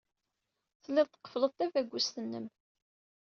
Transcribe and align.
Telliḍ 0.83 1.07
tqeffleḍ 1.09 1.51
tabagust-nnem. 1.53 2.45